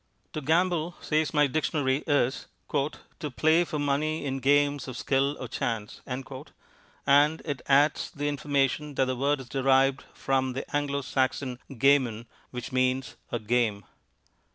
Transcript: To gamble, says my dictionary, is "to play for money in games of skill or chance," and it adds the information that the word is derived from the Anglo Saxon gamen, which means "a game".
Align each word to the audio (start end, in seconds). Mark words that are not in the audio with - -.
To 0.33 0.41
gamble, 0.41 0.95
says 0.99 1.31
my 1.31 1.45
dictionary, 1.45 2.03
is 2.07 2.47
"to 2.71 3.29
play 3.29 3.63
for 3.63 3.77
money 3.77 4.25
in 4.25 4.39
games 4.39 4.87
of 4.87 4.97
skill 4.97 5.37
or 5.39 5.47
chance," 5.47 6.01
and 6.07 7.39
it 7.45 7.61
adds 7.67 8.09
the 8.09 8.27
information 8.27 8.95
that 8.95 9.05
the 9.05 9.15
word 9.15 9.41
is 9.41 9.47
derived 9.49 10.05
from 10.15 10.53
the 10.53 10.65
Anglo 10.75 11.03
Saxon 11.03 11.59
gamen, 11.77 12.25
which 12.49 12.71
means 12.71 13.15
"a 13.31 13.37
game". 13.37 13.85